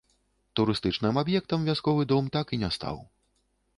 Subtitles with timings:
[0.59, 2.97] Турыстычным аб'ектам вясковы дом так і не стаў.